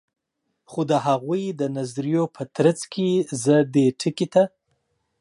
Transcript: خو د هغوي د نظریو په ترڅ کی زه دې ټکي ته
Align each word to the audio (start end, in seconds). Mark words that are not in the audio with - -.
خو 0.69 0.81
د 0.91 0.93
هغوي 1.07 1.45
د 1.59 1.61
نظریو 1.77 2.23
په 2.35 2.43
ترڅ 2.55 2.79
کی 2.93 3.09
زه 3.43 3.55
دې 3.73 3.87
ټکي 3.99 4.27
ته 4.33 4.43